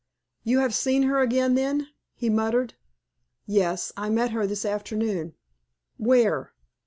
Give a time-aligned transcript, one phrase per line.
[0.43, 2.73] "You have seen her again, then?" he muttered.
[3.45, 5.35] "Yes; I met her this afternoon."
[5.97, 6.53] "Where?"